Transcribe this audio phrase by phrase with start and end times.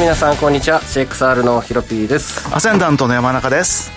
[0.00, 0.80] 皆さんこんにちは。
[0.80, 2.48] CXR のヒロピーです。
[2.54, 3.92] アセンダントの山中です。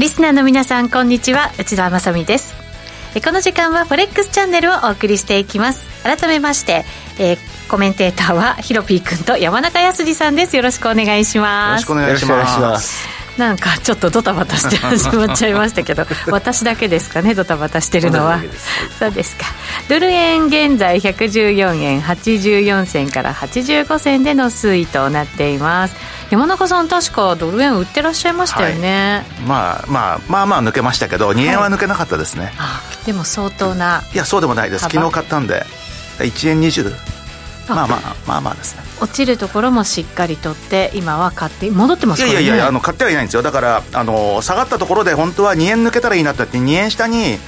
[0.00, 1.52] リスナーの皆さんこんにちは。
[1.60, 2.56] 内田まさみです。
[3.24, 5.86] この時間はフォレックスチャンネルをお送りしていきます。
[6.02, 6.84] 改めまして、
[7.20, 7.38] えー、
[7.70, 10.56] コメンテーターはヒロピー君と山中康さんです。
[10.56, 11.88] よろしくお願いします。
[11.88, 18.38] よろしくお願いしますなんかちょっとドタバタして始まっちゃいましたけど 私だけですかねドタバタしてるのは。
[18.98, 19.46] そうですか。
[19.88, 25.96] ドル円現在114円84銭から85銭での推移となっています。
[26.28, 35.66] 山中さん確かドル円売ってらっしゃいましたよね、はい、まあまあまあまあ抜けましたけど2円は抜けなかったですね、はい、でも相当ないやそうでもないです昨日買ったんで
[36.18, 36.94] 1円20
[37.74, 38.82] まあまあまあまあですね。
[39.00, 42.26] 落ちるところもしっかりとって今は買って戻ってますか？
[42.26, 43.42] らねいやいやあの買ってはいないんですよ。
[43.42, 47.38] だからあの下がったところで本当は2円抜けたらいいなってって2円下に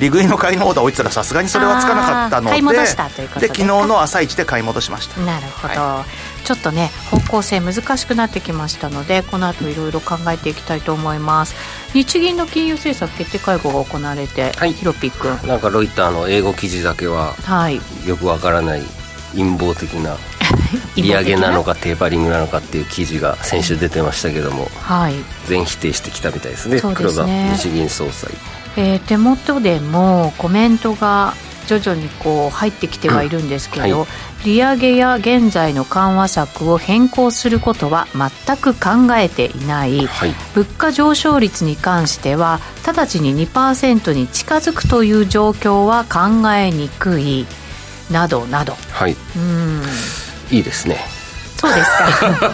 [0.00, 2.86] 利食いの買いのオーダー置いてたらさすがにそれはつかなかったのでで。
[2.86, 5.20] 昨日の朝一で買い戻しました。
[5.20, 6.06] なるほど、は
[6.42, 11.54] い、ちょっとね方向性難しくなってきましたのでこの後いろいろ考えていきたいと思います。
[11.92, 18.82] 日銀の金融政策決定会合が行われて、はい、ヒロピックなんかロイターの英語記事だけは、はい、よくわからない
[19.34, 20.16] 陰謀的な
[20.96, 25.14] 利上げなのかテーパリングなのかっていう記事が先週出てましたけども、はい、
[25.46, 26.82] 全否定してきたみたいですね、ね。
[26.94, 28.30] 黒田日銀総裁、
[28.76, 31.34] えー、手元でもコメントが
[31.66, 34.06] 徐々にこう入ってきてはいるんですけど、は
[34.44, 47.46] い、利上げや現在の緩和策を変更することは全く考えていない、はい、物価上昇率に関しては直ちに2%に近づくという状況は考えにくい
[48.12, 48.76] などなど。
[48.90, 49.16] はい。
[49.36, 49.82] うん。
[50.50, 50.98] いいですね。
[51.56, 52.52] そうですか。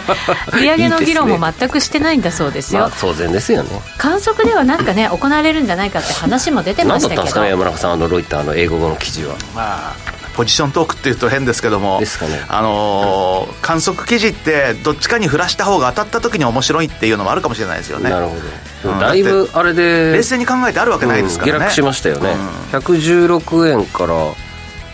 [0.61, 3.69] 利上げの議論も全くしてないんだそうですよ、まあ、当然ですよね。
[3.97, 7.15] 観測ではなんかね行われるんじゃないかって話も出てましたけど。
[7.15, 7.91] 何だったんですかね山中さん。
[7.93, 9.35] あのロイターの英語の記事は。
[9.55, 12.07] まあポジショントークっていうと変ですけども、ね、
[12.47, 18.09] あのー、観測記事ってどっちかに振らした方が当たった時に面白いっていうのもあるかもしれないですよね。
[18.09, 18.37] なるほ
[18.85, 22.37] ど、うん、だいぶあれで冷静に考えてあるわけないですからね、うん、下落しましたよね、
[22.71, 24.13] うん、116円から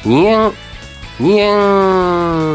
[0.05, 0.53] 2円
[1.19, 1.55] 2円。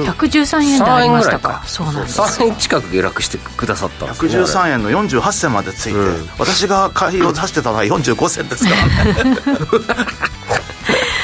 [0.05, 1.63] 113円でありましたか。
[1.67, 2.21] そうなんです。
[2.21, 9.15] 3円近く下落してくださったんです、ね、113円の48銭までついて、うん、私が買いを出してたのは45銭ですから。
[9.15, 9.25] ね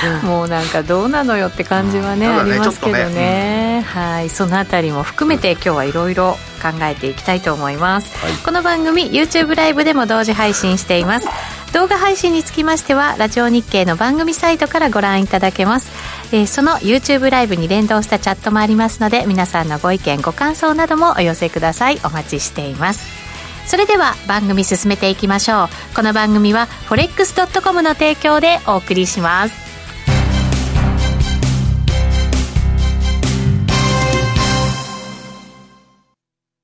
[0.22, 4.30] もうなんかどうなのよって感じはね、ね、ありますけどね、ねうん、はい。
[4.30, 11.26] そのあたりも含めて今日はいろいろ考えていきたいと思います、はい、この番組 YouTube ライブでも同時配信しています。
[11.72, 15.90] 動画配信につきましてはラジオ日経の番組サイトからご覧いただけます、
[16.32, 23.06] えー、その YouTube ライブに連動したチャットもありますので皆さんのご意見ご感想などもお寄せくださいお待ちしています
[23.66, 29.66] それでは番組進めていきましょうこの番組は forex.com の提供でお送りします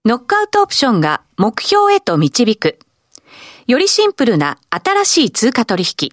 [0.05, 2.81] ノックアウトオプションが目標へと導く。
[3.69, 6.13] よりシンプルな新しい通貨取引。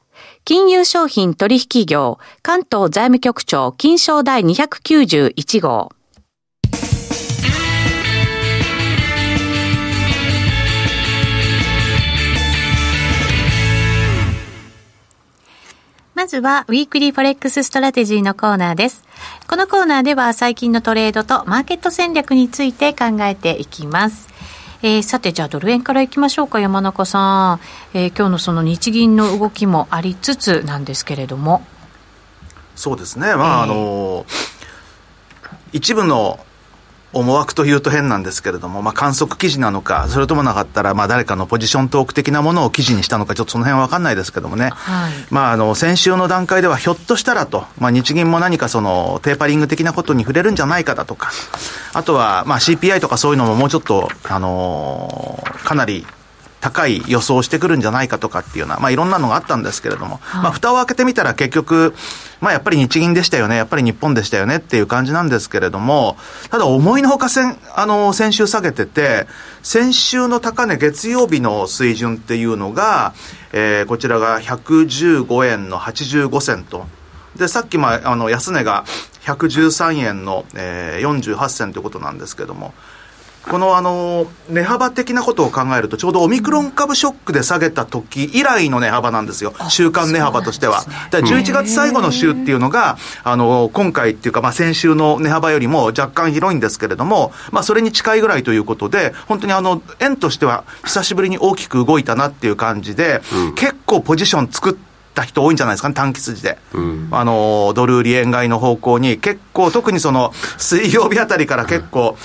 [0.45, 5.91] 金融商品取引業関東財務局長金賞第291号
[16.21, 19.03] まずは、 Weekly Forex Strategy のコーナーです。
[19.47, 24.30] このコーナーでは、最近のトレードとマーケット戦略について考えていきます。
[24.83, 27.59] えー、さて、じゃあドル円からいきましょうか、山中さん。
[27.93, 31.63] えー、今日のその日銀の動きもありつつなんですけれども。
[32.75, 34.25] そうですね、まあ、あの
[35.71, 36.39] 一部の
[37.13, 51.31] 思惑というと変なんですけれども、まあ、観測記事なのか、それともなかったら、まあ、誰かのポジショントーク的なものを記事にしたのか、ちょっとその辺は分かんないですけどもね、はい、まあ、あの先週の段階では、ひょっとしたらと、まあ、日銀も何かそのテーパリング的なことに触れるんじゃないかだとか、
[51.93, 56.05] あとは、まあ、CPI とかそういうのももうちょっと、あのー、かなり
[56.61, 61.93] 高い予想をしてくるんじゃないかとかっていうような、まあいろんなのがあったんですけれども、はい、まあ蓋を開けてみたら結局、
[62.39, 66.17] まあやっぱり日銀でしたよね、やっぱり日本でしたよねっていう感じなんですけれども、
[66.51, 69.27] ただ思いのほか先、あの、先週下げてて、
[69.63, 73.13] 先週の高値月曜日の水準っていうのが、
[73.53, 76.85] えー、こちらが115円の85銭と。
[77.35, 78.85] で、さっき、まあ、あの、安値が
[79.25, 82.73] 113円の、えー、48銭ということなんですけども、
[83.51, 90.85] このあの値幅的なことを考えると、ちょうどオミクロン株ショックで下げた時以来の値幅なんですよ、週間値幅としては。
[90.85, 106.57] ね、11月最後の週っていうのが、あの今回っていうか、まあ、先週の値幅よりも若干広いんですけれども、まあ、それに近いぐらいということで、本当にあの円としては久しぶりに大きく動いたなっていう感じで、うん、結構ポジション作って、た人多いんじゃないですかね、短期筋で。
[106.73, 112.17] うん、あの、ドル売り円買いの方向に、結構、特にその、水曜日あたりから結構、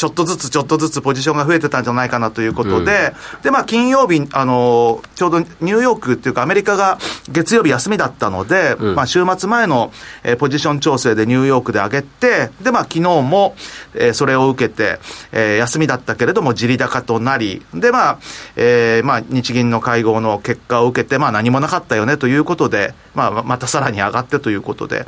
[0.00, 6.96] ちょっとずつちょっとずつポジションが増えてたんじゃないかなということで、うん、で、まあ、金曜日、あの、ちょうどニューヨークっていうか、アメリカが
[7.28, 9.92] 月曜日休みだったので、うん、まあ、週末前の、
[10.22, 13.54] えー、ポジション調整でニューヨークで上げて、で、まあ、昨日も、
[13.92, 15.00] えー、それを受けて、
[15.32, 18.18] えー、休みだったけれども、地利高となり、で、まあ、
[18.56, 25.04] えー、まあ、日銀の会合の結果を受けて、まあ、何もなかったよねということで、まあ、またさらに上がってということで、うん、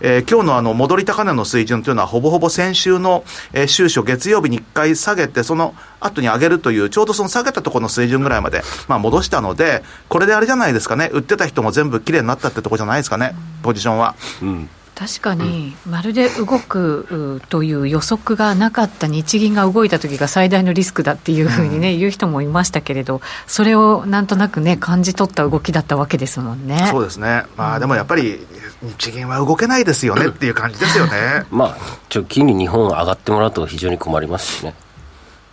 [0.00, 14.14] えー、今日のあの、戻り高値の水準というのは、ほぼほぼ先週の、えー、週初月曜曜日に1回下げて、その後に上げるという、ちょうどその下げたところの水準ぐらいまで、まあ、戻したので、これであれじゃないですかね、売ってた人も全部きれいになったってとこじゃないですかね、ポジションは。
[14.42, 14.68] うん。
[15.00, 26.86] 確かに、まるで動くという予測がなかった日銀が動いた時が最大のリスクだっていうふうにね、うん、言う人もいましたけれど、それをなんとなくね、感じ取った動きだったわけですもんね。
[26.90, 28.46] そうですね、まあ、でもやっぱり、
[28.82, 31.44] 日銀は動けないですよねっていう感じですよね。
[31.50, 31.76] まあ、
[32.14, 34.74] 直近に日本上がってもらうと非常に困りますしね。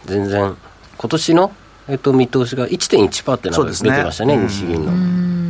[0.08, 0.58] 全然、
[0.98, 1.52] 今年の、
[1.88, 4.92] えっと、見通しが1.1%ってなんか出てましたね、ね日銀の。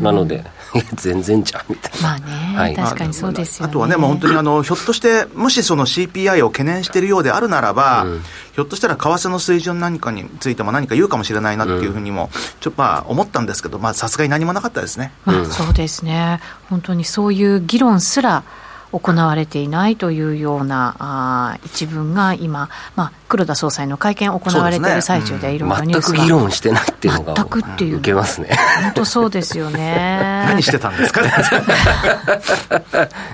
[0.04, 0.46] なので、
[0.96, 2.10] 全然じゃんみたいな。
[2.10, 8.24] まあね、はい、確かにそうですよ、ね、あとはね、もう本当にあのひょっとして、もしその CPI を懸念しているようであるならば、うん、
[8.54, 12.30] ひょっとしたら為替の水準何かについても何か言うかもしれないなっていうふうにも、
[12.60, 15.12] ちょっとまあ思ったんですけど、さすがに何もなかったですね。
[15.26, 18.44] まあ、そうですね、本当にそういう議論すら、
[18.92, 28.50] 行われていないというようなあ一文が今、まあ、黒田総裁の会見行われている最中でいろいろニュースが、全く議論してないっていうのが全くっていう、受けますね。
[28.84, 30.46] 本当そうですよね。
[30.48, 31.22] 何してたんですか？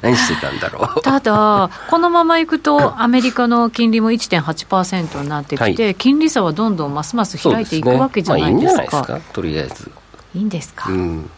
[0.02, 1.02] 何してたんだろう？
[1.02, 9.34] ただこのままいくとアメリカの金利も1.8%になってきて、はい、金利差はどんどんますます開いていくわけじゃないですか、まあ、いいんじゃないですか？
[9.34, 9.92] とりあえず。
[10.36, 11.30] いいんですか、うん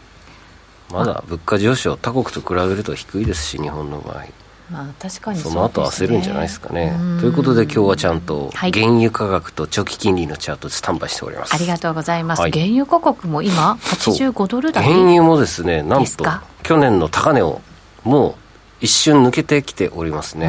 [0.92, 4.26] まだ物価上昇、他国と比べると低いですし、日本の場合。
[4.70, 6.92] まあ、確かにそ、ね,、の後焦るんじゃないですかね。
[7.20, 11.54] ということで今日はちゃんと原油価格と長期金利のチャートでスタンバイしております。
[11.54, 12.42] ありがとうございます。
[12.42, 16.24] はい、原油価格も今85ドル台原油もですね、なんと
[16.64, 17.60] 去年の高値を
[18.02, 18.34] もう
[18.80, 20.46] 一瞬抜けてきておりますね。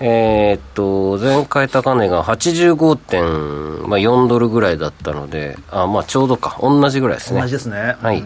[0.00, 7.40] えー、っと、前回高値が85.4ドルぐらいだったので、あ、まあちょうどか、同じぐらいですね。
[7.40, 7.96] 同じですね。
[8.00, 8.22] はい。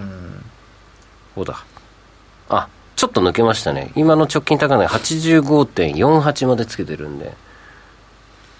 [1.34, 1.64] こうだ。
[2.48, 3.90] あ、ちょっと抜けましたね。
[3.96, 7.34] 今の直近高値85.48までつけてるんで、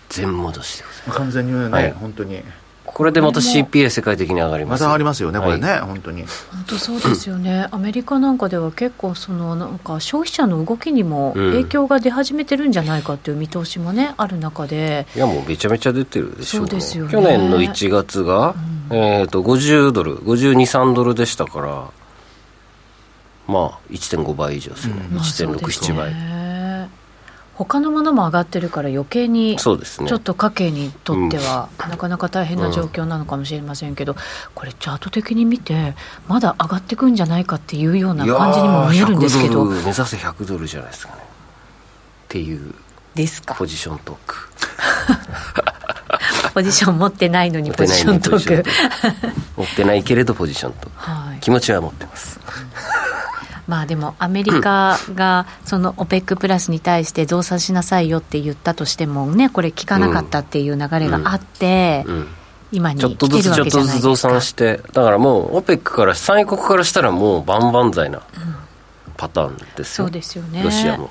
[0.08, 1.18] 全戻しでございます。
[1.18, 2.42] 完全にね、はい、本当に。
[2.84, 4.80] これでまた CPA 世界的に上がります。
[4.82, 6.24] また上がりますよね、これね、はい、本当に。
[6.50, 15.06] 本当そうですよね、 アメリカなんかでは結構そのなんか消費者の動きにも影響が出始めてるんじゃないかっていう見通しもね、ある中で。
[15.16, 18.54] いやもうめちゃめちゃ出てるでしょう、ね、そうですよ、ね、去年の1月が、
[18.90, 21.84] うん、えーと、と50ドル52、3ドルでしたから
[23.46, 26.42] まあ1.5倍以上ですね、うん、1.6、7倍。
[27.54, 34.16] 他のものも上がってるから余計にちょっと家計にとってはなかなか大変な状況なのかもしれませんけど、
[34.54, 35.94] これチャート的に見て
[36.28, 39.64] まだ上がってくんじゃないかっていうような感じにも見えるんですけど。
[39.66, 41.22] 目指せ100ドルじゃないですかね。
[41.22, 41.26] っ
[42.28, 42.74] ていう。
[43.14, 43.54] ですか。
[43.54, 44.48] ポジショントーク。
[46.54, 48.70] ポジション持ってないのにポジショントーク。
[49.56, 52.40] 持ってないけれどポジショントーク、はい、気持ちは持ってます
[53.66, 62.04] まあでもアメリカがその OPEC プラスに対して増産しなさいよって言ったとしてもねこれ聞かなかったっていう流れがあって、
[62.72, 68.22] 今にちょっとずつちょっとずつ増産してだからもう OPEC から産油国からしたらもう万々歳な、
[69.16, 70.62] パターンですそうですよね。
[70.62, 71.10] ロシアも。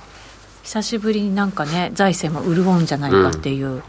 [0.63, 3.81] 久しぶりになんかね財政も潤うんじゃないかっていう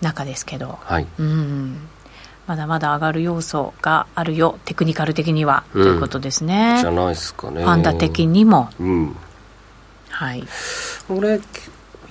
[0.00, 1.88] 中ですけど、はい、うん
[2.46, 6.78] まだまだ上がる要素があるよテクニカル的には、ということですね。
[6.80, 7.64] じゃないですかね。
[7.64, 9.16] パンダ的にも、うん、
[10.10, 10.44] はい。
[11.08, 11.40] これ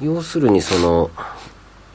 [0.02, 1.10] 要するにその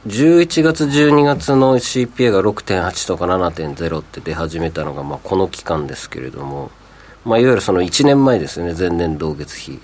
[0.07, 6.71] 11月12月の CPA が6.8とか7.0って出始めたのがまあこの期間ですけれども、
[7.23, 9.79] まあ、いわゆるその1年前ですよね前年同月比。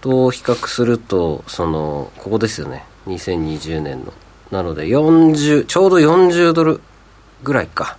[0.00, 2.84] と比較するとそのここですよね。
[3.06, 4.12] 2020年の。
[4.50, 6.80] なので40ちょうど40ドル
[7.42, 7.98] ぐらいか。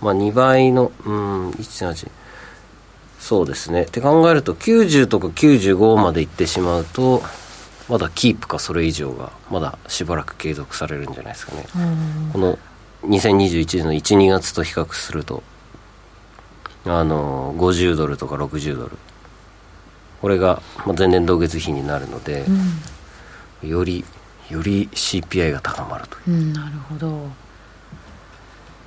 [0.00, 2.10] まあ2倍のうん1.8
[3.18, 3.82] そうですね。
[3.82, 7.22] って考えると90とか95までいってしまうと
[7.88, 11.66] まだキープかそれ以上がまだしばらく継続されるんじゃないですかね。
[12.32, 12.58] この
[13.04, 15.42] 2021年の12月と比較すると
[16.86, 18.90] あの50ドルとか60ドル。
[20.20, 20.62] これが
[20.96, 22.46] 前年同月比になるので、
[23.62, 24.04] うん、より
[24.48, 27.28] より CPI が高まるという、うん、なるほど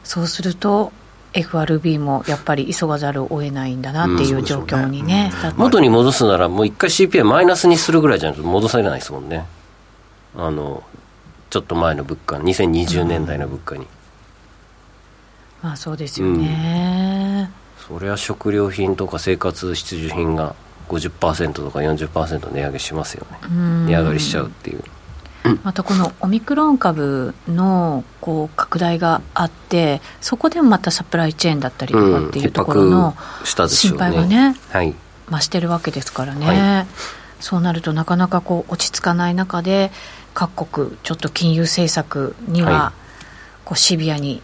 [0.08, 0.94] そうすると
[1.34, 9.46] FRB もやっぱり急がざるを得ないんだなっていう状況にねうんね、元に戻すならもう一回 CPI マイナスにするぐらいじゃないと戻されないですもんね。
[10.38, 10.82] あの
[11.50, 13.88] ちょっと前の物価2020年代の物価に、うん、
[15.64, 17.50] まあそうですよね、
[17.90, 20.56] うん、そりゃ食料品とか生活必需品が
[20.88, 23.40] 50%とか40%値上げしますよね。
[23.88, 24.84] 値上がりしちゃうっていう
[25.64, 34.94] またこのオミクロン株のこう拡大があってそこでもまたサプライチェーンだったりとかっていうところの心配がね,、はい、
[35.30, 36.88] 増してるわけですからね、はい、
[37.40, 39.92] そうなるとなかなかこう落ち着かない中で
[40.34, 42.94] 各国ちょっと金融政策には
[43.66, 44.42] こうシビアに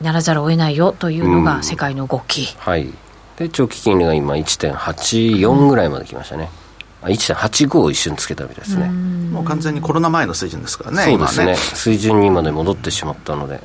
[0.00, 2.88] ならざるを得ないよというのが世界の動き、はい。
[3.36, 6.63] で長期金利が今1.84ぐらいまで来ましたね、うん
[7.08, 8.88] 1.85を一瞬つけたみたいですね。
[9.34, 13.60] もう完全にコロナ前の水準ですからねそうですね、ね、水準にまで戻ってしまったので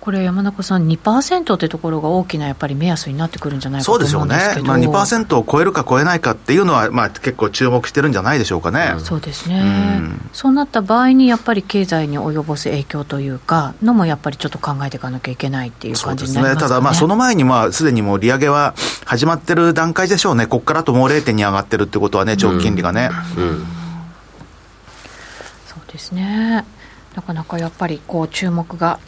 [0.00, 4.20] これ山中さん2%ってところが大きなやっぱり目安になってくるんじゃないかと思うんですけど。
[4.24, 20.46] そうですよね、まあ、2%を超えるか超えないかっていうのは、まあ、結構注目してるんじゃないでしょうかね、うん、そうですね、うん、そうなった場合にやっぱり経済に及ぼす影響というかのもやっぱりちょっと考えていかなきゃいけないっていう感じになりますね、ね、ただまあその前にまあすでにもう利上げは始まってる段階でしょうね。
[20.46, 23.66] ここからともう0.2上がってるってことはね長期金利がね、うん、うん、
[25.66, 26.64] そうですね。
[27.14, 28.98] なかなかやっぱりこう注目が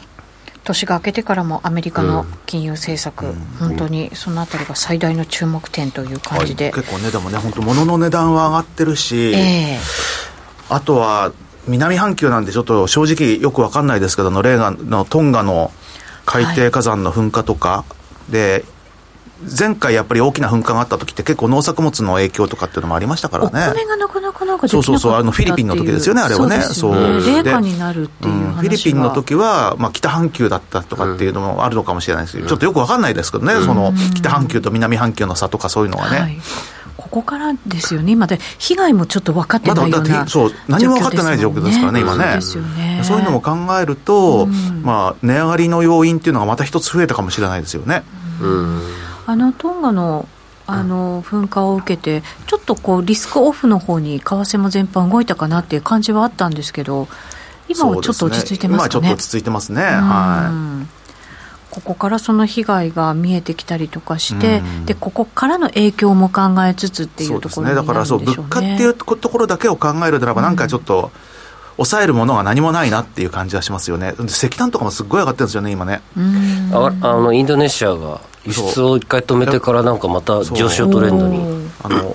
[0.63, 11.33] 年が明けてからもアメリカの金融政策、うん、本当にそのあたりが最大の注目点という感じで、はい、結構ね、でもね、本当、物の値段は上がってるし、えー、あとは
[11.67, 15.71] 南半球なんで、ちょっと正直よく分かんないですけど、レーガンのトンガの
[16.25, 17.85] 海底火山の噴火とか。
[18.29, 18.65] で、
[19.59, 23.67] 前回やっぱり大きな噴火があった時って結構農作物の影響とかっていうのもありましたからね。
[23.71, 26.61] お米がなかなかなんかそうそうそう、あのフィリピンの時ですよね、あれはね。
[26.61, 36.19] そう、ね、冷夏になるっていう、うん、フィリピンの時は、まあ北半球だったとかっていうのもあるのかもしれないですけど、うん、ちょっとよくわかんないですけどね、その北半球と南半球の差とかそういうのはね。
[36.19, 36.37] はい。
[36.95, 42.41] ここからですよね、今で被害もちょっと分かってないような、そう何も分かってない状況ですからね、今ね。
[42.41, 43.01] そうね。
[43.03, 48.03] そういうのも考えると、うん、まあ、値上がりの要因っていうのがまた一つ増えたかもしれないですよね。
[48.41, 48.81] うん。
[49.25, 50.27] あのトンガの
[50.65, 57.07] あの噴火を受けて、ちょっとこうリスクオフの方に為替も全般動いたかなっていう感じはあったんですけど、
[57.67, 58.89] 今はちょっと落ち着いてますかね？
[58.91, 59.81] ちょっと落ち着いてますね。
[59.81, 61.73] はい。
[61.73, 68.25] ここからその被害が見えてきたりとかして、でここからの影響も考えつつっていうところになるんでしょうね。
[68.25, 71.11] だからそう物価っていうところだけを考えるならば、なんかちょっと。
[71.75, 76.03] 抑えるものが何もないなっていう感じはしますよね、石炭とかもすごい上がってるんですよね、今ね。
[76.71, 81.63] ああのインドネシアが輸出を一回止めてからなんかまた上昇トレンドに。
[81.83, 82.09] あの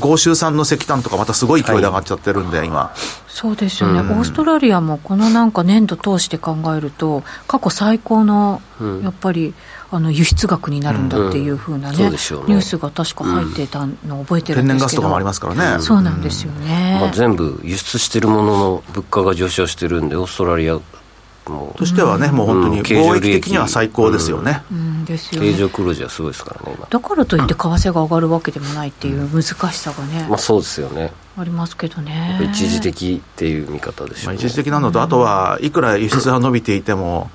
[0.00, 2.92] 豪州産の石炭とかまたすごい勢いで上がっちゃってるんで、はい、今。
[3.28, 8.62] そうですよね、うん、オーストラリアもこのなんか年度通して考えると過去最高の
[9.02, 9.54] やっぱり、
[9.90, 15.82] あの輸出額になるんだっていうふうなね,、ニュースが確か入ってたのを覚えてるんですけど、天然ガスとかもありますからね。
[15.82, 20.80] そうなんですよね、まあ、全部輸出してるものの物価が上昇してるんでオーストラリア
[21.76, 24.62] としてはね、もう本当に貿易的には最高ですよね。
[25.06, 25.52] ですよね。
[25.52, 30.26] 経常黒字はすごいですからね、だからといって為替が上がるわけでもないっていう難しさがね。
[30.28, 31.12] まあそうですよね。
[31.38, 32.40] ありますけどね。
[32.52, 37.30] 一時的っていう見方でしょう、一時的なのと、あとはいくら輸出が伸びていても、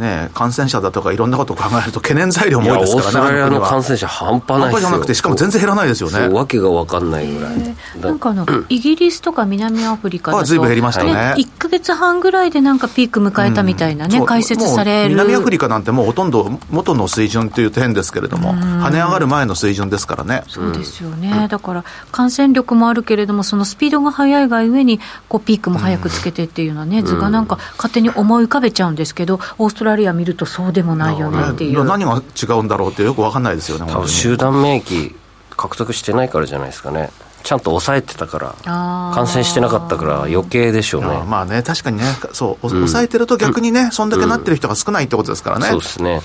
[0.00, 3.06] ね、感染者だとかいろんなことを考えると懸念材料も多いですからね。
[3.06, 6.28] オーストラリアの感染者半端ない半端じゃなくて、しかも全然減らないですよね。
[6.28, 7.76] わけが分かんないぐらい。
[8.00, 11.34] なんかあの、イギリスとか南アフリカだと、ずいぶん減りましたね。
[11.36, 15.10] 1か月半ぐらいでなんかピーク迎えたみたいなね、うん、解説される。
[15.10, 20.44] 南アフリカなんてもうほとんど元の水準という点ですけれども、跳ね上がる前の水準ですからね。
[20.48, 21.46] そうですよね。
[21.50, 31.84] だから感染力もあるけれども、そのスピードが速いがゆえに、こうピークも早くつけてっていうのはね、図がなんか勝手に思い浮かべちゃうんですけど、オーストラリア見るとそうでもないよねっていう。
[31.84, 35.14] 何が違うんだろうってよく分かんないですよね、集団免疫
[35.56, 37.10] 獲得してないからじゃないですかね。
[37.42, 41.22] ちゃんと抑えてたから、感染してなかったから余計でしょうね。
[41.26, 45.68] まあね、確かにね、そう、抑えてると逆にね、うん、そんだけなってる人が少ないってことですからね。
[45.68, 46.20] そうですね。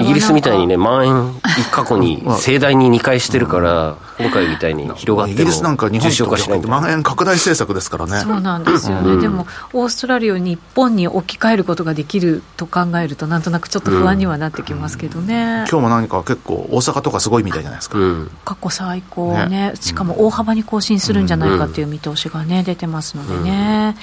[0.00, 8.20] イギリスみたいにね、蔓延過去に盛大に2回してるから、今回みたいに広がってもイギリスなんか日本とか蔓延拡大政策ですからね。
[8.20, 9.12] そうなんですよね。
[9.12, 15.34] うん、でも、オーストラリアを日本に置き換えることができると考えると、なんとなくちょっと不安にはなってきますけどね。
[15.34, 17.98] うん、今日も何か結構、大阪とかすごいみたいじゃないですか。
[17.98, 23.96] うん、過去最高ね、ね、しかも大幅に更新するんじゃないかっていう見通しがね、出てますのでね。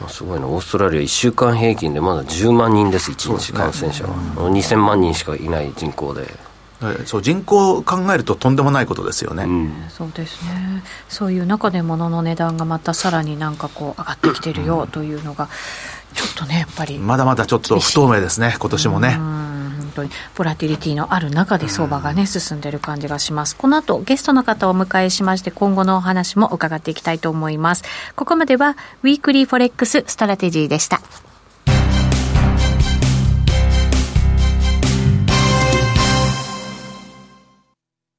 [0.00, 4.10] まあ、すごいな、オーストラリア1週間平均でまだ10万人です、1日感染者は。
[4.10, 4.14] ね、
[4.60, 6.45] 2000万人しかいない人口で。
[7.06, 10.82] そう人口を考えるととんでもないことですよね、うん、そうですね。
[11.08, 15.48] そういう中で物の値段がまたさらになんかこう上がってきてるよというのが
[16.14, 19.14] ちょっとねやっぱりまだまだちょっと不透明ですね今年もね。
[19.16, 20.10] 本当に。
[20.34, 23.56] ボラティリティのある中で相場がね進んでる感じがします。
[23.56, 27.84] この後ゲストの方をお迎えしまして今後のお話も伺っていきたいと思います。
[28.14, 31.00] ここまでは Weekly Forex Strategy でした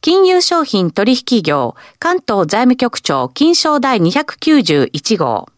[0.00, 5.48] 金融商品取引業、関東財務局長、金賞第291号。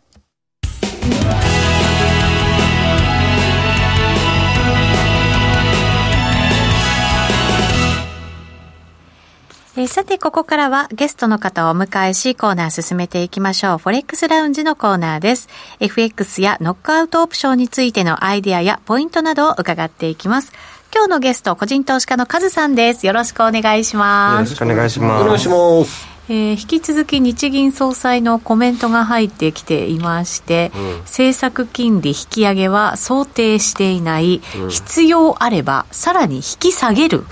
[9.77, 13.79] え、さて、ここからはゲストの方をお迎えし、コーナー進めていきましょう。
[13.79, 15.49] フォレックスラウンジのコーナーです。
[15.79, 20.53] FX やノックアウトオプションについてのアイデアやポイントなどを伺っていきます。
[20.93, 23.07] 今日のゲスト、個人投資家のカズさんです。
[23.07, 24.35] よろしくお願いします。
[24.35, 25.25] よろしくお願いします。
[25.25, 26.11] お願いします。
[26.33, 37.25] えー、引き続き日銀総裁のコメントが入ってきていまして、うん、政策金利引き上げは想定していない、うん、必要あればさらに引き下げる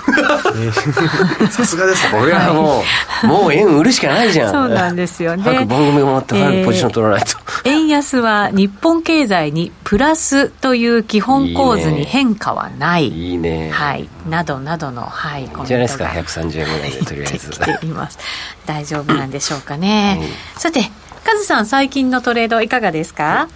[1.52, 2.82] さすがですね これはも
[3.22, 13.08] う、 もう円売るしかないじゃんそうなんですよね番組終わって早くポジション取らないと、えー、円安は日本経済にプラスという基本構図に変化はない。
[13.08, 13.70] いいね。
[13.70, 14.08] はい。
[14.28, 16.04] などなどのはいコメントがじゃないですか。
[16.06, 17.50] 130円ぐらいでとりあえず
[17.80, 18.18] ています。
[18.66, 20.18] 大丈夫なんでしょうかね、
[20.54, 20.80] うん、さて
[21.24, 23.48] カズさん最近のトレードいかがですか？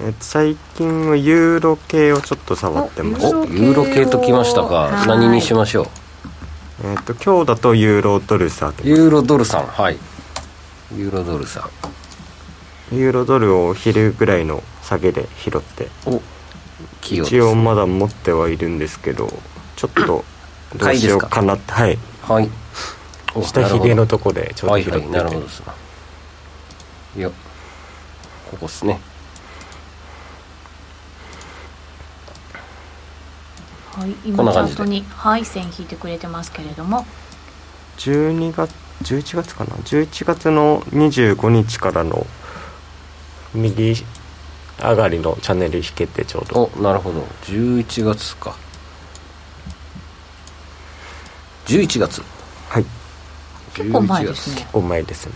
[0.00, 3.26] え最近はユーロ系をちょっと触ってます。
[3.26, 5.04] おユーロ系ときましたか。
[5.06, 5.86] 何にしましょう？
[6.84, 9.66] えっ、と今日だとユーロドルさユーロドルさん。
[9.66, 9.98] はい。
[10.96, 11.62] ユーロドルさん
[12.92, 15.88] ユーロドルを昼ぐらいの下げで拾って。
[17.02, 19.28] 一応まだ持ってはいるんですけど
[19.76, 20.24] ちょっと
[20.76, 21.72] どうしようかなって。
[21.72, 21.98] はい。
[22.22, 22.48] はい。
[23.42, 25.00] 下ひげのとこでちょっと拾って。
[25.00, 25.46] て、はいはい、なるほど
[27.14, 29.00] いやここっすね。
[33.94, 37.04] はい、今チャートに、はい、線引いてくれてますけれども。
[37.98, 42.26] 12月11月かな？11月の25日からの
[43.54, 43.94] 右
[44.78, 46.70] 上がりのチャンネル引けてちょうど。
[46.76, 47.20] おなるほど。
[47.44, 48.56] 11月か。
[51.66, 52.22] 11月。
[52.68, 52.84] はい。
[53.74, 54.56] 結構前ですね。
[54.56, 55.34] 結構前ですね。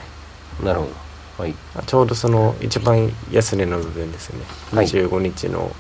[0.63, 1.07] なるほど。
[1.39, 1.55] はい。
[1.87, 4.41] ちょうどその一番安値の部分ですね、
[4.73, 5.71] はい、25日の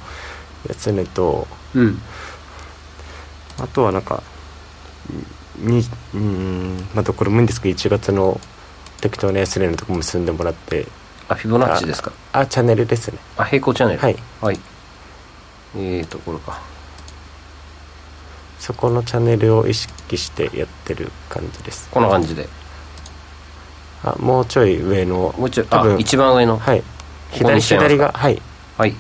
[0.68, 1.99] 安値と、うん、
[3.59, 4.22] あとはなんか
[5.57, 5.83] に
[6.14, 8.38] うんまあどこでもいいんですけど1月の
[9.01, 10.87] 適当な安値のとこ結んでもらって
[11.29, 12.12] あフィボナッチですか？
[12.33, 13.19] あチャンネルですね。
[13.37, 14.01] あ平行チャンネル。
[14.01, 14.17] はい。
[14.41, 14.61] はい。
[15.77, 16.61] ええー、ところか。
[18.59, 21.89] そこのチャンネルを意識してやってる感じです。
[21.91, 22.49] こんな感じで。
[24.05, 25.35] あもうちょい上の。
[25.37, 26.59] もうちょい多分一番上の。
[26.59, 26.83] はい。
[27.33, 28.41] 左左がはい。
[28.79, 28.95] はい。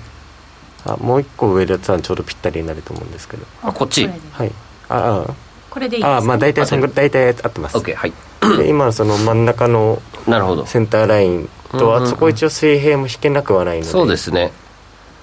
[0.84, 3.46] あもう一個上のやつはちょうどぴったりになると思うんですけど。
[3.62, 4.08] あこっち。
[4.32, 4.52] はい。
[4.88, 5.34] ああ
[5.70, 6.16] これでいいですか？
[6.18, 7.76] あまあ大体そんぐらい大体合ってます。
[7.76, 8.12] OK はい。
[8.58, 10.66] で今その真ん中のなるほど。
[10.66, 13.90] センターラインと、あそこ一応水平も引けなくはないので。
[13.90, 14.52] そうですね、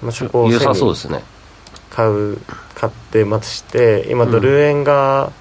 [0.01, 1.23] まあ、そこを良さそうですね。
[1.89, 2.37] 買う
[2.75, 5.31] 買ってまして今ドル円が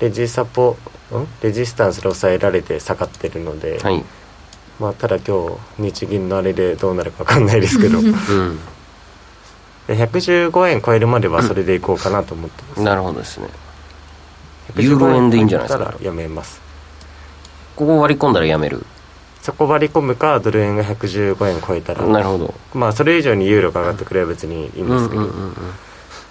[0.00, 0.76] レジサポ、
[1.12, 4.04] うん、レジスタンスで抑えられて下がってるので、はい、
[4.80, 8.58] まあただ今日日銀のあれでどうなるか分かんないですけど、うん、
[9.88, 13.48] 115円超えるまではそれでいこうかなと思ってます、なるほどですね。
[14.76, 15.94] ユーロ円でいいんじゃないですか。
[16.02, 16.60] やめます。
[17.76, 18.84] ここ割り込んだらやめる
[19.46, 22.52] そこ割り込むかドル円が115円超えたらなるほど。
[22.74, 25.54] まあそれ以上にユーロが上がってくれば別にいいんですけど、うんうんうんうん、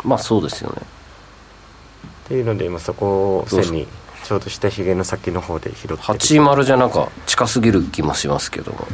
[0.04, 0.82] まあそうですよね。
[0.82, 3.88] っていうので今そこを線に
[4.26, 8.86] ちょうど下ひげの先の方で拾って80じゃなんか近すぎる気もしますけども。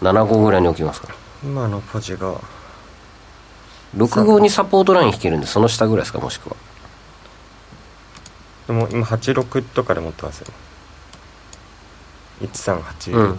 [0.00, 1.08] 75ぐらいに置きますか
[1.44, 2.40] 今のポジが。
[3.98, 6.56] 65にサポートライン引けるんでその下ぐらいですかもしくは。
[8.66, 10.46] でも今86とかで持ってますよ
[12.48, 13.38] 1386、うん、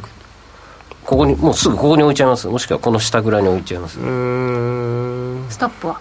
[1.04, 2.48] ここにもうすぐここに置いちゃいます。
[2.48, 4.00] もしくはこの下ぐらいに置いちゃいます。
[4.00, 5.46] うん。
[5.50, 6.00] ストップは？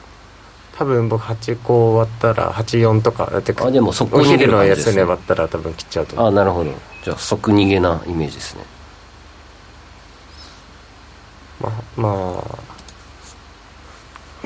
[0.74, 6.72] 多分僕8個終わったら84とかだってあでも速攻逃げる感じです、ね、お昼の安値割ったら多分切っちゃうとあなるほど。
[7.04, 8.64] じゃあ即逃げなイメージですね。
[11.60, 12.72] まあまあ。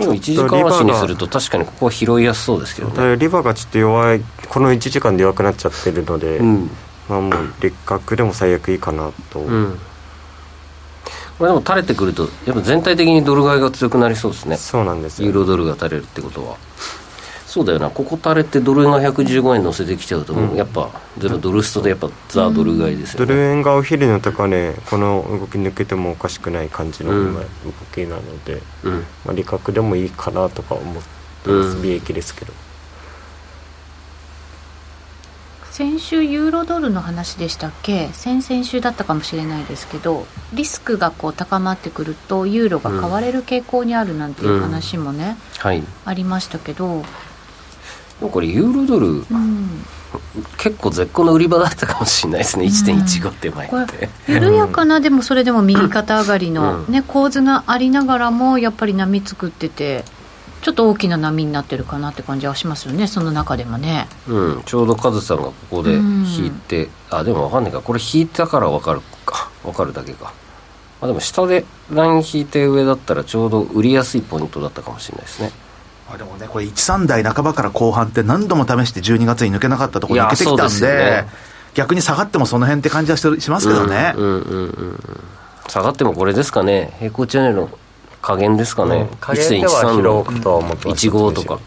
[0.01, 3.17] でも1時間足にすると確かにここは拾いやすそうですけどね。
[3.17, 6.71] リバーがちょっと弱いこの1時間で弱くなっちゃってるので、うん、
[7.09, 9.79] まあもう劣角でも最悪いいかなと、うん、
[11.39, 14.57] これでも垂れてくるとやっぱ全体的にドル買いが強くなりそうですね。
[14.57, 16.57] そうなんですユーロドルが垂れるってことは。
[17.47, 17.89] そうだよな。
[17.89, 27.41] ここ垂れてドル円が115円乗せてきちゃうと、うん、やっぱ全部ドルストでやっぱザ・ドル買いですよね、ドル円がお昼の高値この動き抜けてもおかしくない感じの動
[27.95, 28.93] きなので、うん、
[29.25, 31.03] まあ、利確でもいいかなとか思っ
[31.45, 32.53] てます、利益ですけど
[35.77, 38.09] 先週ユーロドルの話でしたっけ？
[38.15, 47.05] 先々週だったかもしれないですけどリスクがこう高まってくるとユーロが買われる傾向にあるなんていう話もね、うんはい、ありましたけど。
[48.19, 49.85] これユーロドル、うん、
[50.57, 54.09] 結構絶好の売り場だったかもしれないですね、うん、1.15手前って。
[54.29, 60.07] 緩やかなでもそれでも右肩上がりの、ね、構図がありながらもやっぱり波作ってて
[60.67, 64.09] ちょっと大きな波になってるかなって感じはしますよねその中でもね。
[64.27, 64.63] うん。
[64.67, 67.81] ちょうどカズさんがここで引いて、うん、あでも分かんないか。
[67.81, 69.49] これ引いたから分かるか。
[69.63, 70.35] 分かるだけか。
[71.01, 75.53] あでも下でライン引いて上だったらちょうど売りやすいポイントだったかもしれないですね。
[76.13, 80.87] あでもねこれ13台半ばから後半って何度も試して12月に抜けなかったところに抜けてきたんで、
[81.23, 81.29] ね、
[81.75, 84.99] 逆に下がってもその辺って感じはしますけどね、うんうんうんうん、
[85.69, 86.93] 下がってもこれですかね。
[86.99, 87.71] 平行チャンネルの
[88.27, 91.09] 加減ですかね、うん、加減では拾うとは思ってます。
[91.09, 91.61] 15とか。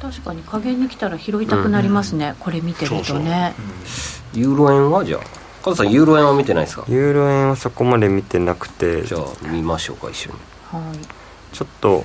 [0.00, 3.54] 確かに加減に来たら拾いたくなりますね、うん、これ見てるとね。
[4.32, 5.20] ユーロ円はじゃあ
[5.64, 6.84] カズさんユーロ円は見てないですか？
[6.86, 9.02] ユーロ円はそこまで見てなくて。
[9.02, 10.36] じゃあ見ましょうか一緒に。
[10.70, 10.98] はい。
[11.52, 12.04] ちょっと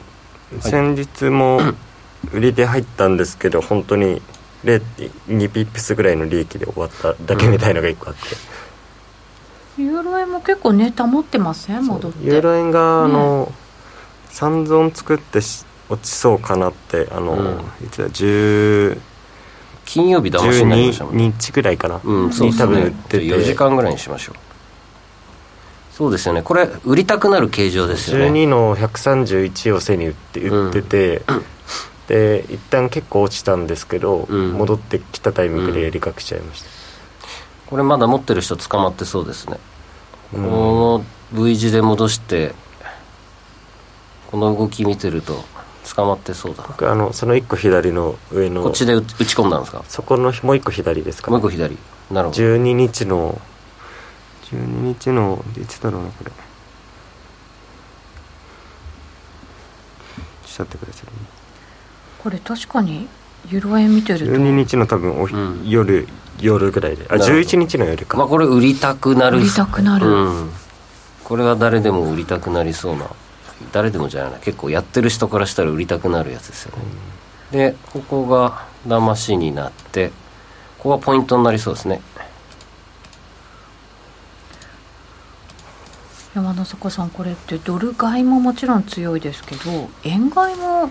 [0.62, 1.60] 先日も
[2.34, 4.22] 売りで入ったんですけど本当に
[4.64, 8.22] 0.2ピップスぐらいの利益で終わっただけみたいのが1個あって、
[9.78, 11.86] ユーロ円も結構ネタ持ってません？
[11.86, 12.26] 戻って。
[12.26, 13.56] ユーロ円があの、ね、
[14.32, 15.40] 3ゾーン作って
[15.90, 19.00] 落ちそうかなってあの、うん、いつだ10
[19.86, 21.34] 金曜日騙しになりましたもんね。
[21.38, 22.94] 日ぐらいかな、うん、そうですね。
[23.10, 24.36] 4時間ぐらいにしましょう。
[25.92, 26.42] そうですよね。
[26.42, 28.28] これ売りたくなる形状ですよね。
[28.28, 31.44] 12の131を背に売って売ってて、うん、
[32.08, 36.70] で一旦結構落ちたんですけど、うん、戻ってきたタイミングでやりかけちゃいました、
[37.72, 39.58] これまだ持ってる人捕まってそうですね。
[40.34, 42.54] この V 字で戻して
[44.30, 45.44] この動き見てると
[45.96, 49.84] 捕まってそうだ僕あのその1個左の上のこっちで打ち込んだんですか？
[49.88, 51.78] そこのもう1個左ですか、ね、もう1個左。
[52.12, 52.42] なるほど。
[52.42, 53.40] 12日の
[54.52, 56.32] 12日のいつだろうなこれ。
[60.46, 61.12] しちゃってください、ね、
[62.20, 63.08] これ確かに
[63.50, 64.26] ユーロ円見てると。
[64.26, 66.06] 12日の多分お、うん、夜
[66.40, 67.06] 夜ぐらいで。
[67.10, 68.18] あ11日の夜か。
[68.18, 69.40] まあこれ売りたくなる。
[69.40, 70.52] 売りたくなる、うん、
[71.24, 73.08] これは誰でも売りたくなりそうな。
[73.72, 76.84] 誰でもじゃない結構やってる人からしたら売りたくなるやつですよね、
[77.52, 80.10] うん、でここが騙しになって
[80.80, 82.02] ここがポイントになりそうですね。
[86.34, 90.90] 山田坂さんこれってドル買いももちろん強いですけど円買いも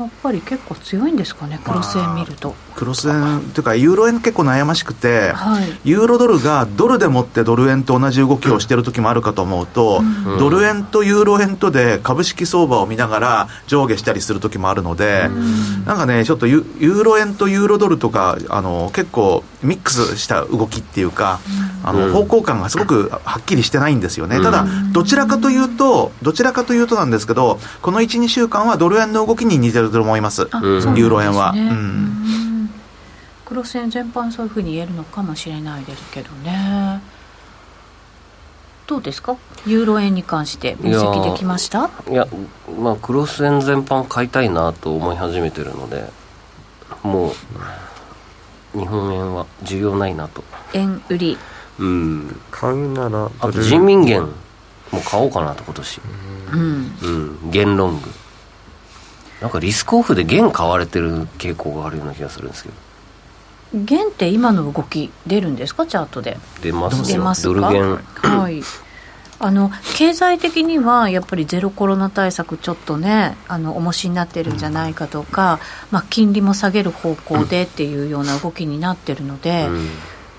[0.00, 2.54] やっぱり結構強いんですかね、クロス円見ると。
[2.78, 21.40] クロス円というか、ユーロ円結構悩ましくて、はい、ユーロドルがドルでもってドル円と同じ動きをしている時もあるかと思うと、うん、ドル円とユーロ円とで株式相場を見ながら上下したりする時もあるので、うん、なんかね、ちょっとユーロ円とユーロドルとか、あの結構ミックスした動きっていうか、
[21.82, 24.40] うん、あの方向感がすごくはっきりしてないんですよね。
[24.40, 31.52] ただ、どちらかというと、どちらかというとなんですけど、この1、2週間はドル円の動きに似てると思います、ユーロ円は。
[31.52, 32.47] クロ
[33.64, 37.00] ス円全般そういうふうに言えるのかもしれないですけどね。
[38.86, 39.36] どうですか？
[39.66, 41.90] ユーロ円に関して分析できました？
[42.10, 42.26] いや
[42.80, 46.08] まあクロス円全般買いたいなと思い始めてるので
[47.02, 47.32] も
[48.74, 50.42] う日本円は需要ないなと。
[50.72, 51.36] 円売り。
[51.78, 52.40] うん。
[52.50, 54.22] 買うならあと人民元
[54.90, 56.00] も買おうかなと今年。
[56.52, 57.08] うん、う
[57.46, 58.08] ん、元ロング。
[59.42, 62.74] なんかリスクオフで元買われてる傾向があるような気がするんですけど
[63.72, 65.86] 元って今の動き出るんですか？
[65.86, 66.38] チャートで。
[66.62, 66.90] 出ま
[67.34, 68.00] すドル元。
[68.22, 68.62] はい。
[69.40, 75.58] あの経済的にはやっぱりゼロコロナ対策ちょっとねあの重しになってるんじゃないかとか、うん、
[75.92, 79.88] まあ、金利も下げる方向でっていうような動きになってるので、うん、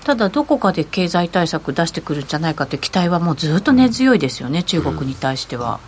[0.04, 5.80] ただどこかで経済対策出してくるんじゃないかという期待はもうずっと根強いですよね、中国に対しては。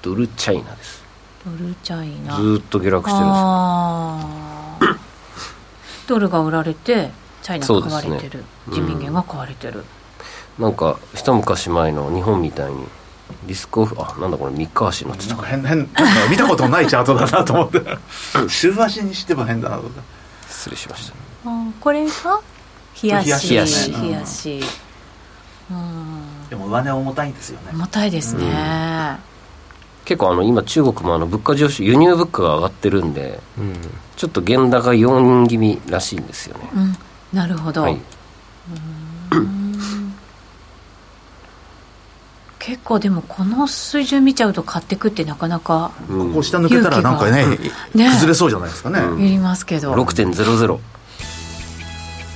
[0.00, 1.01] ドルチャイナです
[1.44, 2.36] ドルチャイナ。
[2.36, 5.12] ずっと下落してるんです
[6.06, 7.10] ドルが売られて
[7.42, 9.84] チャイナが買われてる、ね、人民元が買われてる、
[10.58, 12.86] うん、なんか一昔前の日本みたいに
[13.46, 15.88] リスクオフあなんだこれ三日足のなんか変変
[16.30, 17.80] 見たことないチャートだなと思って。
[18.48, 19.82] 週足にしても変だなと。
[19.82, 20.00] 思って
[20.48, 21.14] 失礼しました。
[21.46, 22.40] あこれが
[23.02, 23.48] 冷やし。
[23.50, 24.60] 冷やし冷やし、
[25.70, 27.70] うん、でも上値は重たいんですよね。
[27.72, 29.31] 重たいですね、うん
[30.04, 33.74] 結構あの今中国もあの物価上昇輸入物価が上がってるんで、うん、
[34.16, 36.96] ちょっと原高4人気味らしいんですよね、うん、
[37.32, 37.98] なるほど、はい、
[42.58, 47.44] 結構でもこの水準見ちゃうと買ってくってなかなか、ここ下抜けたらなんかね
[47.94, 48.08] ね。
[48.10, 49.92] 崩れそうじゃないですかね、うん、いますけど。
[49.94, 50.78] 6.00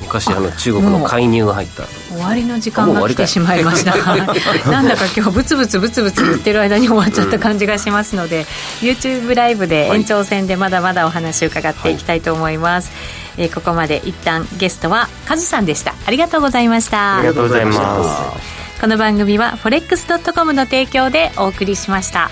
[0.07, 1.85] 昔あの中国の介入が入った。
[1.85, 3.95] 終わりの時間が来てしまいました。
[4.71, 8.47] なんだか今日ブツブツブツブツ言ってる間に終わっちゃった感じがしますので、
[8.83, 12.91] うん、YouTube ライブで延長戦でまだまだお話を伺っていきたいと思います、
[13.37, 15.95] はい、えー、ここまで一旦ゲストはカズさんでした。
[16.07, 17.19] ありがとうございました。
[17.19, 18.57] ありがとうございます。
[18.81, 22.31] この番組は forex.com の提供でお送りしました